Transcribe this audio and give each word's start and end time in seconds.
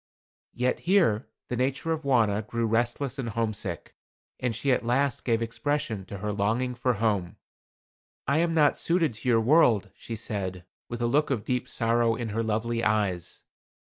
Yet 0.55 0.79
here 0.89 1.27
the 1.47 1.55
nature 1.55 1.91
of 1.91 2.01
Wauna 2.03 2.41
grew 2.47 2.65
restless 2.65 3.19
and 3.19 3.29
homesick, 3.29 3.93
and 4.39 4.55
she 4.55 4.71
at 4.71 4.83
last 4.83 5.23
gave 5.23 5.43
expression 5.43 6.05
to 6.05 6.17
her 6.17 6.33
longing 6.33 6.73
for 6.73 6.93
home. 6.93 7.35
"I 8.25 8.39
am 8.39 8.55
not 8.55 8.79
suited 8.79 9.13
to 9.13 9.29
your 9.29 9.41
world," 9.41 9.91
she 9.93 10.15
said, 10.15 10.65
with 10.89 11.03
a 11.03 11.05
look 11.05 11.29
of 11.29 11.43
deep 11.45 11.69
sorrow 11.69 12.15
in 12.15 12.29
her 12.29 12.41
lovely 12.41 12.83
eyes. 12.83 13.43